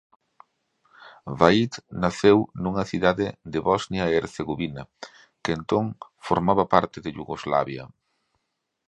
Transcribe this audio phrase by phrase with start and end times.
[1.41, 4.83] Vahid naceu nunha localidade de Bosnia e Hercegovina
[5.41, 5.85] que entón
[6.27, 7.83] formaba parte de Iugoslavia.